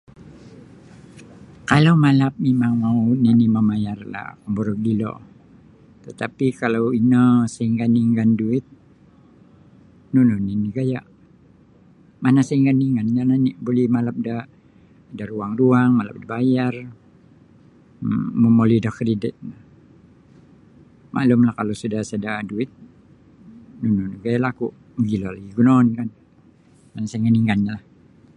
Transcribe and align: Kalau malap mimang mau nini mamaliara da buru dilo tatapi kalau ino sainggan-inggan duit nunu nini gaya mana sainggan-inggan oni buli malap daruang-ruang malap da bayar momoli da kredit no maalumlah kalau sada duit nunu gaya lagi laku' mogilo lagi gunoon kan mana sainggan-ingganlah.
Kalau 1.69 1.93
malap 2.03 2.33
mimang 2.43 2.75
mau 2.83 2.99
nini 3.25 3.45
mamaliara 3.55 4.05
da 4.13 4.23
buru 4.55 4.73
dilo 4.85 5.13
tatapi 6.03 6.47
kalau 6.61 6.83
ino 7.01 7.23
sainggan-inggan 7.55 8.29
duit 8.39 8.65
nunu 10.13 10.35
nini 10.47 10.67
gaya 10.77 11.01
mana 12.23 12.41
sainggan-inggan 12.49 13.33
oni 13.35 13.51
buli 13.65 13.83
malap 13.95 14.15
daruang-ruang 15.17 15.89
malap 15.97 16.15
da 16.21 16.25
bayar 16.33 16.73
momoli 18.41 18.77
da 18.85 18.91
kredit 18.97 19.35
no 19.47 19.55
maalumlah 21.13 21.53
kalau 21.59 21.73
sada 21.81 22.31
duit 22.49 22.69
nunu 23.81 24.03
gaya 24.23 24.37
lagi 24.39 24.45
laku' 24.45 24.73
mogilo 24.97 25.29
lagi 25.35 25.51
gunoon 25.57 25.87
kan 25.97 26.09
mana 26.93 27.05
sainggan-ingganlah. 27.11 27.81